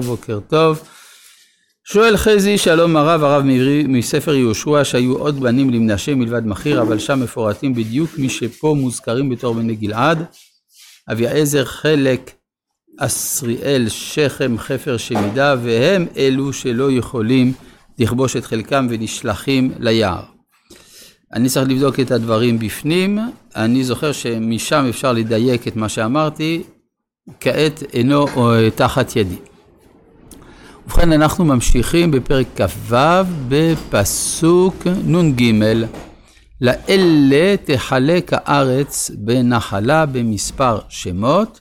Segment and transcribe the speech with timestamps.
[0.00, 0.80] בוקר טוב.
[1.84, 3.42] שואל חזי שלום הרב הרב
[3.88, 9.28] מספר יהושע שהיו עוד בנים למנשה מלבד מכיר אבל שם מפורטים בדיוק מי שפה מוזכרים
[9.28, 10.24] בתור בני גלעד
[11.12, 12.30] אביעזר חלק
[12.98, 17.52] אסריאל שכם חפר שמידה והם אלו שלא יכולים
[17.98, 20.22] לכבוש את חלקם ונשלחים ליער.
[21.32, 23.18] אני צריך לבדוק את הדברים בפנים
[23.56, 26.62] אני זוכר שמשם אפשר לדייק את מה שאמרתי
[27.40, 28.26] כעת אינו
[28.74, 29.55] תחת ידי.
[30.86, 32.96] ובכן אנחנו ממשיכים בפרק כ"ו
[33.48, 35.52] בפסוק נ"ג.
[36.60, 41.60] לאלה תחלק הארץ בנחלה במספר שמות.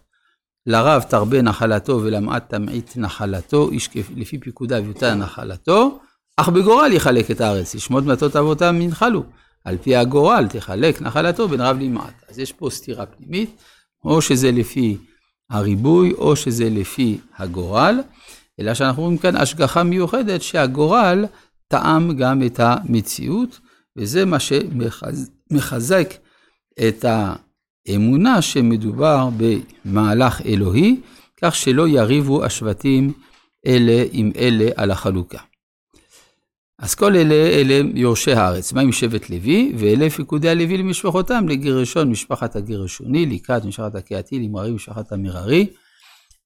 [0.66, 6.00] לרב תרבה נחלתו ולמעט תמעיט נחלתו איש לפי פיקודיו יוטה נחלתו
[6.38, 7.76] אך בגורל יחלק את הארץ.
[7.76, 9.24] ישמות מטות אבותם ינחלו.
[9.64, 12.24] על פי הגורל תחלק נחלתו בין רב למעט.
[12.30, 13.62] אז יש פה סתירה פנימית
[14.04, 14.98] או שזה לפי
[15.50, 18.00] הריבוי או שזה לפי הגורל
[18.60, 21.26] אלא שאנחנו רואים כאן השגחה מיוחדת שהגורל
[21.68, 23.60] טעם גם את המציאות,
[23.98, 26.14] וזה מה שמחזק
[26.88, 27.06] את
[27.88, 31.02] האמונה שמדובר במהלך אלוהי,
[31.42, 33.14] כך שלא יריבו השבטים
[33.68, 35.40] אלה עם אלה על החלוקה.
[36.80, 38.74] אז כל אלה, אלה יורשי הארץ.
[38.74, 39.74] מה עם שבט לוי?
[39.78, 45.68] ואלה פיקודי הלוי למשפחותם, לגרשון משפחת הגרשוני, לקראת משפחת הקהתי, למררי משפחת המררי.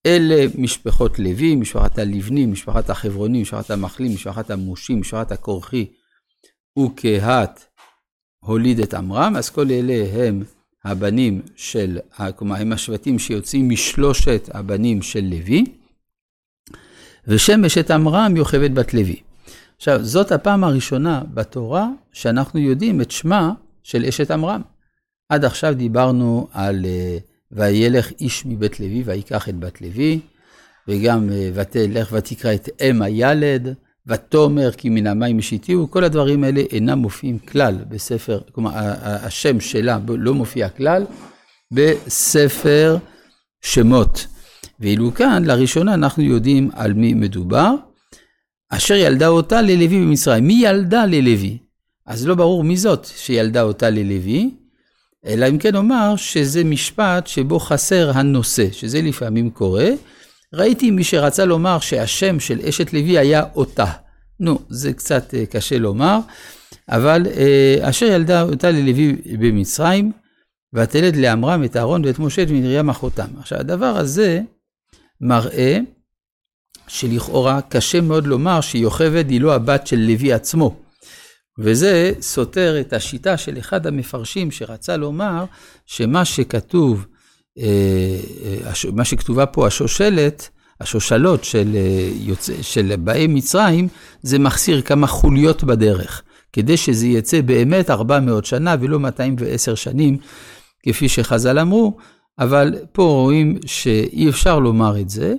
[0.05, 5.85] אלה משפחות לוי, משפחת הלבני, משפחת החברוני, משפחת המחלים, משפחת המושים, משפחת הכורחי
[6.79, 7.65] וקהת
[8.39, 10.43] הוליד את עמרם, אז כל אלה הם
[10.83, 11.99] הבנים של,
[12.35, 15.65] כלומר הם השבטים שיוצאים משלושת הבנים של לוי,
[17.27, 19.21] ושם אשת עמרם יוכבד בת לוי.
[19.77, 24.61] עכשיו, זאת הפעם הראשונה בתורה שאנחנו יודעים את שמה של אשת עמרם.
[25.29, 30.19] עד עכשיו דיברנו על uh, וילך איש מבית לוי ויקח את בת לוי,
[30.87, 33.73] וגם אה, ותלך ותקרא את אם הילד,
[34.07, 39.99] ותאמר כי מן המים השיתיהו, כל הדברים האלה אינם מופיעים כלל בספר, כלומר השם שלה
[40.07, 41.05] לא מופיע כלל
[41.71, 42.97] בספר
[43.61, 44.27] שמות.
[44.79, 47.75] ואילו כאן לראשונה אנחנו יודעים על מי מדובר,
[48.69, 50.47] אשר ילדה אותה ללוי במצרים.
[50.47, 51.57] מי ילדה ללוי?
[52.05, 54.51] אז לא ברור מי זאת שילדה אותה ללוי,
[55.25, 59.89] אלא אם כן אומר שזה משפט שבו חסר הנושא, שזה לפעמים קורה.
[60.53, 63.91] ראיתי מי שרצה לומר שהשם של אשת לוי היה אותה.
[64.39, 66.19] נו, זה קצת אה, קשה לומר,
[66.89, 70.11] אבל אה, אשר ילדה אותה ללוי במצרים,
[70.73, 73.27] ותלד לעמרם את אהרון ואת משה ואת מרים אחותם.
[73.39, 74.41] עכשיו, הדבר הזה
[75.21, 75.79] מראה
[76.87, 80.75] שלכאורה קשה מאוד לומר שיוכבד היא לא הבת של לוי עצמו.
[81.59, 85.45] וזה סותר את השיטה של אחד המפרשים שרצה לומר
[85.85, 87.05] שמה שכתוב,
[87.59, 87.63] אה,
[88.45, 90.49] אה, מה שכתובה פה השושלת,
[90.81, 93.87] השושלות של, אה, של באי מצרים,
[94.21, 96.21] זה מחסיר כמה חוליות בדרך,
[96.53, 100.17] כדי שזה יצא באמת 400 שנה ולא 210 שנים,
[100.83, 101.97] כפי שחז"ל אמרו,
[102.39, 105.33] אבל פה רואים שאי אפשר לומר את זה,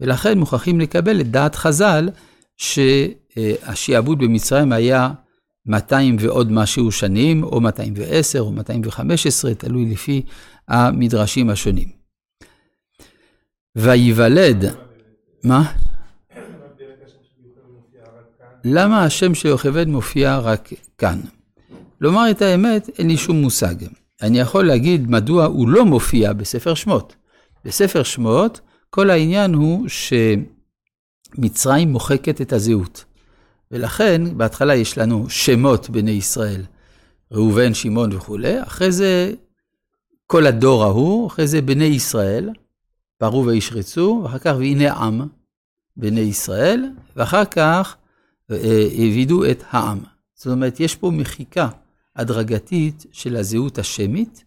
[0.00, 2.08] ולכן מוכרחים לקבל את דעת חז"ל,
[2.56, 5.10] שהשיעבוד במצרים היה
[5.68, 10.22] 200 ועוד משהו שנים, או 210 או 215, תלוי לפי
[10.68, 11.88] המדרשים השונים.
[13.76, 14.64] וייוולד,
[15.44, 15.72] מה?
[18.64, 20.68] למה השם של יוכבד מופיע רק
[20.98, 21.20] כאן?
[22.00, 23.74] לומר את האמת, אין לי שום מושג.
[24.22, 27.16] אני יכול להגיד מדוע הוא לא מופיע בספר שמות.
[27.64, 29.86] בספר שמות, כל העניין הוא
[31.38, 33.04] שמצרים מוחקת את הזהות.
[33.72, 36.62] ולכן בהתחלה יש לנו שמות בני ישראל,
[37.32, 39.32] ראובן, שמעון וכולי, אחרי זה
[40.26, 42.50] כל הדור ההוא, אחרי זה בני ישראל,
[43.18, 45.20] פרו וישרצו, ואחר כך והנה עם,
[45.96, 46.84] בני ישראל,
[47.16, 47.96] ואחר כך
[48.50, 48.56] אה,
[48.98, 49.98] העבידו את העם.
[50.34, 51.68] זאת אומרת, יש פה מחיקה
[52.16, 54.44] הדרגתית של הזהות השמית,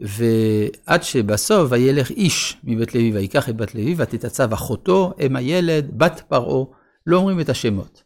[0.00, 6.22] ועד שבסוף וילך איש מבית לוי ויקח את בת לוי ותתעצב אחותו, אם הילד, בת
[6.28, 6.64] פרעה,
[7.06, 8.02] לא אומרים את השמות.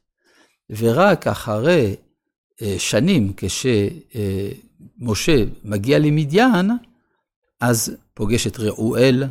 [0.71, 1.97] ורק אחרי
[2.63, 6.71] אה, שנים, כשמשה מגיע למדיין,
[7.61, 9.25] אז פוגש את רעואל,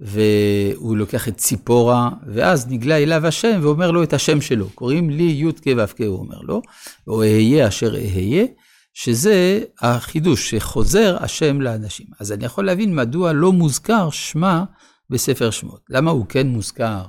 [0.00, 4.70] והוא לוקח את ציפורה, ואז נגלה אליו השם ואומר לו את השם שלו.
[4.70, 6.62] קוראים לי י"ק ו"ק, הוא אומר לו,
[7.06, 8.46] או אהיה אשר אהיה,
[8.94, 12.06] שזה החידוש, שחוזר השם לאנשים.
[12.20, 14.64] אז אני יכול להבין מדוע לא מוזכר שמה
[15.10, 15.80] בספר שמות.
[15.90, 17.04] למה הוא כן מוזכר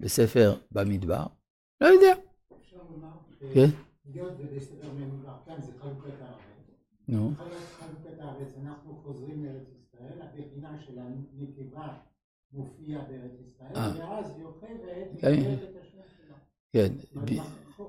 [0.00, 1.24] בספר במדבר?
[1.80, 2.23] לא יודע.
[3.54, 3.66] כן?
[4.14, 6.40] היות ובספר ממולך כאן זה חלוקת הארץ.
[7.08, 7.32] נו.
[7.36, 11.88] חלוקת הארץ, אנחנו חוזרים לארץ ישראל, הבחינה של הנקבה
[12.52, 13.92] מופיע בארץ ישראל, אה.
[13.98, 14.32] ואז
[15.20, 15.32] כן.
[15.32, 16.34] מקבלת את השם שלה.
[16.72, 17.46] כן, זאת ב- אומרת,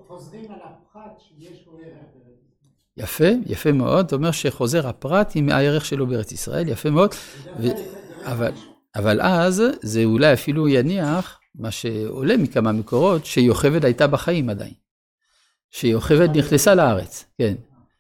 [0.08, 1.84] חוזרים על הפחת שיש לו ערך
[2.16, 2.72] בארץ ישראל.
[2.98, 4.06] יפה, יפה מאוד.
[4.06, 7.12] אתה אומר שחוזר הפרט עם הערך שלו בארץ ישראל, יפה מאוד.
[7.60, 7.68] ו-
[8.32, 8.52] אבל,
[8.96, 14.74] אבל אז זה אולי אפילו יניח, מה שעולה מכמה מקורות, שיוכבד הייתה בחיים עדיין.
[15.76, 17.54] שיוכבד נכנסה לארץ, כן.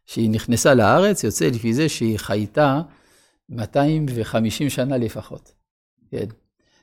[0.06, 2.82] שהיא נכנסה לארץ, יוצא לפי זה שהיא חייתה
[3.50, 5.52] 250 שנה לפחות.
[6.12, 6.26] כן.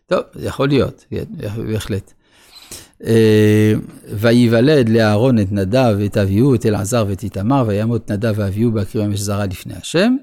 [0.06, 1.24] טוב, זה יכול להיות, כן,
[1.66, 2.12] בהחלט.
[3.04, 3.72] אה,
[4.08, 9.20] ויוולד לאהרון את נדב ואת אביהו, את אלעזר ואת איתמר, וימות נדב ואביהו בהקריבם אש
[9.20, 10.16] זרה לפני השם.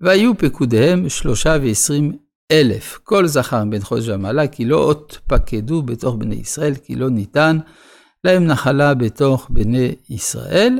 [0.00, 2.16] והיו פקודיהם שלושה ועשרים
[2.52, 7.10] אלף, כל זכר בן חודש ומעלה, כי לא אות פקדו בתוך בני ישראל, כי לא
[7.10, 7.58] ניתן
[8.24, 10.78] להם נחלה בתוך בני ישראל.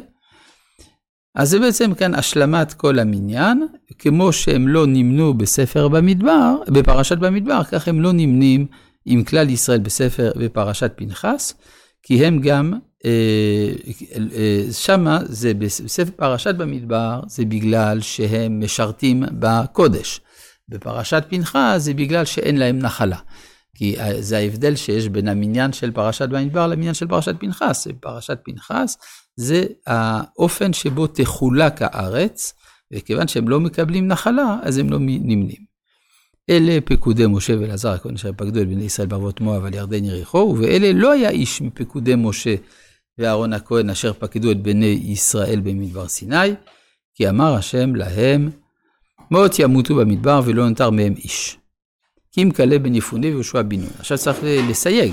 [1.35, 3.67] אז זה בעצם כאן השלמת כל המניין,
[3.99, 8.67] כמו שהם לא נמנו בספר במדבר, בפרשת במדבר, כך הם לא נמנים
[9.07, 11.55] עם כלל ישראל בספר, בפרשת פנחס,
[12.03, 12.73] כי הם גם,
[13.05, 13.11] אה,
[14.37, 20.21] אה, שמה זה בספר פרשת במדבר, זה בגלל שהם משרתים בקודש.
[20.69, 23.19] בפרשת פנחס זה בגלל שאין להם נחלה.
[23.75, 27.87] כי אה, זה ההבדל שיש בין המניין של פרשת במדבר למניין של פרשת פנחס.
[27.87, 28.97] בפרשת פנחס
[29.37, 32.55] זה האופן שבו תחולק הארץ,
[32.93, 35.65] וכיוון שהם לא מקבלים נחלה, אז הם לא נמנים.
[36.51, 40.39] אלה פקודי משה ואלעזר הכהן אשר פקדו את בני ישראל בערבות מואב על ירדן יריחו,
[40.39, 42.55] ובאלה לא היה איש מפקודי משה
[43.19, 46.55] ואהרון הכהן אשר פקדו את בני ישראל במדבר סיני,
[47.15, 48.51] כי אמר השם להם,
[49.31, 51.59] מות ימותו במדבר ולא נותר מהם איש.
[52.35, 53.91] כי אם כלה בן יפונה ויהושע בן נון.
[53.99, 55.13] עכשיו צריך לסייג,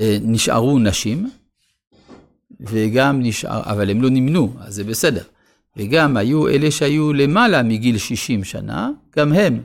[0.00, 1.30] אה, נשארו נשים,
[2.60, 5.22] וגם נשאר, אבל הם לא נמנו, אז זה בסדר.
[5.76, 9.62] וגם היו אלה שהיו למעלה מגיל 60 שנה, גם הם,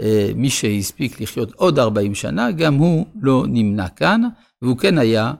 [0.00, 4.22] אה, מי שהספיק לחיות עוד 40 שנה, גם הוא לא נמנה כאן,
[4.62, 5.32] והוא כן היה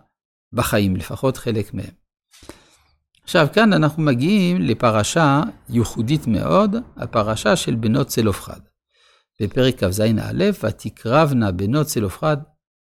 [0.52, 1.94] בחיים, לפחות חלק מהם.
[3.24, 8.69] עכשיו, כאן אנחנו מגיעים לפרשה ייחודית מאוד, הפרשה של בנות צלופחד.
[9.40, 12.36] בפרק כ"ז-א', ותקרבנה בנות צלופחד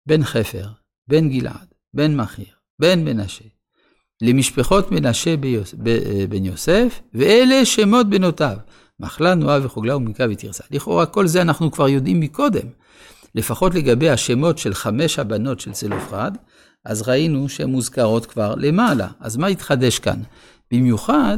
[0.07, 0.67] בן חפר,
[1.07, 2.45] בן גלעד, בן מכיר,
[2.79, 3.45] בן מנשה,
[4.21, 5.59] למשפחות מנשה ב,
[6.29, 8.57] בן יוסף, ואלה שמות בנותיו,
[8.99, 10.63] מחלה, נועה וחוגלה ומנקה ותרסה.
[10.71, 12.67] לכאורה כל זה אנחנו כבר יודעים מקודם.
[13.35, 16.31] לפחות לגבי השמות של חמש הבנות של צלופחד,
[16.85, 19.07] אז ראינו שהן מוזכרות כבר למעלה.
[19.19, 20.19] אז מה התחדש כאן?
[20.71, 21.37] במיוחד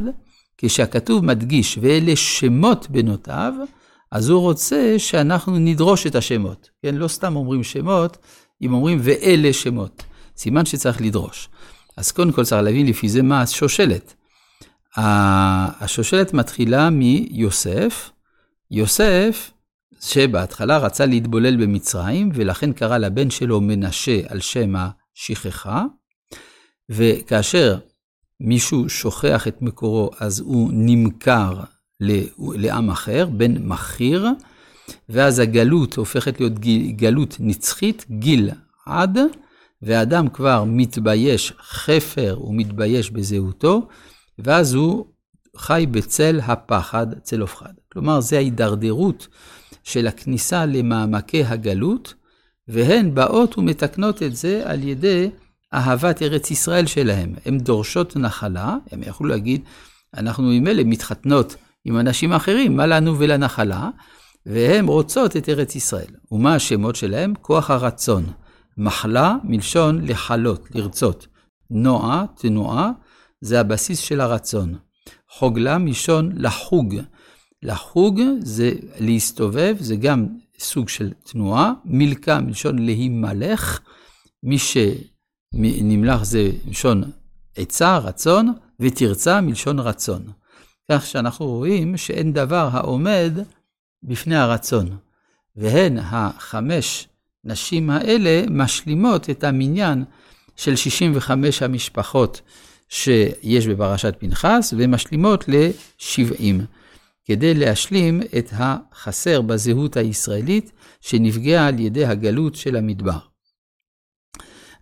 [0.58, 3.54] כשהכתוב מדגיש, ואלה שמות בנותיו,
[4.10, 6.70] אז הוא רוצה שאנחנו נדרוש את השמות.
[6.82, 8.16] כן, לא סתם אומרים שמות,
[8.62, 10.02] אם אומרים ואלה שמות.
[10.36, 11.48] סימן שצריך לדרוש.
[11.96, 14.14] אז קודם כל צריך להבין לפי זה מה השושלת.
[14.96, 18.10] השושלת מתחילה מיוסף.
[18.70, 19.50] יוסף,
[20.00, 24.74] שבהתחלה רצה להתבולל במצרים, ולכן קרא לבן שלו מנשה על שם
[25.16, 25.84] השכחה,
[26.88, 27.78] וכאשר
[28.40, 31.60] מישהו שוכח את מקורו, אז הוא נמכר
[32.38, 34.26] לעם אחר, בן מכיר,
[35.08, 36.58] ואז הגלות הופכת להיות
[36.96, 38.50] גלות נצחית, גיל
[38.86, 39.18] עד,
[39.82, 43.88] ואדם כבר מתבייש חפר, הוא מתבייש בזהותו,
[44.38, 45.06] ואז הוא
[45.56, 47.72] חי בצל הפחד, צל הופחד.
[47.92, 49.28] כלומר, זה ההידרדרות
[49.84, 52.14] של הכניסה למעמקי הגלות,
[52.68, 55.30] והן באות ומתקנות את זה על ידי
[55.74, 57.34] אהבת ארץ ישראל שלהם.
[57.46, 59.60] הן דורשות נחלה, הם יכלו להגיד,
[60.16, 63.90] אנחנו ממילא מתחתנות עם אנשים אחרים, מה לנו ולנחלה?
[64.46, 66.14] והן רוצות את ארץ ישראל.
[66.32, 67.34] ומה השמות שלהם?
[67.42, 68.26] כוח הרצון.
[68.76, 71.26] מחלה מלשון לחלות, לרצות.
[71.70, 72.90] נועה, תנועה,
[73.40, 74.74] זה הבסיס של הרצון.
[75.30, 76.94] חוגלה מלשון לחוג.
[77.62, 80.26] לחוג זה להסתובב, זה גם
[80.58, 81.72] סוג של תנועה.
[81.84, 83.80] מלכה מלשון להימלך.
[84.42, 87.02] מי שנמלך זה מלשון
[87.56, 90.22] עצה, רצון, ותרצה מלשון רצון.
[90.90, 93.32] כך שאנחנו רואים שאין דבר העומד
[94.02, 94.96] בפני הרצון.
[95.56, 97.08] והן החמש
[97.44, 100.04] נשים האלה משלימות את המניין
[100.56, 102.40] של 65 המשפחות
[102.88, 106.64] שיש בפרשת פנחס, ומשלימות ל-70,
[107.24, 113.18] כדי להשלים את החסר בזהות הישראלית שנפגעה על ידי הגלות של המדבר.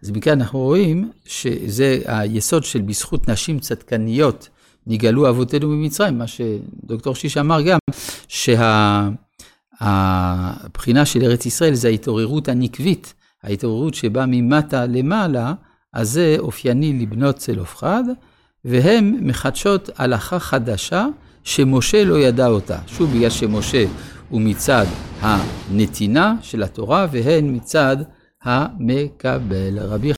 [0.03, 4.49] אז מכאן אנחנו רואים שזה היסוד של בזכות נשים צדקניות
[4.87, 7.79] נגאלו אבותינו ממצרים, מה שדוקטור שיש אמר גם,
[9.79, 15.55] שהבחינה של ארץ ישראל זה ההתעוררות הנקבית, ההתעוררות שבאה ממטה למעלה,
[15.93, 18.05] אז זה אופייני לבנות צלופחד,
[18.65, 21.07] והן מחדשות הלכה חדשה
[21.45, 22.79] שמשה לא ידע אותה.
[22.87, 23.85] שוב, בגלל שמשה
[24.33, 24.87] ומצד
[25.21, 27.97] הנתינה של התורה, והן מצד
[28.43, 29.79] המקבל.
[29.79, 30.15] רבי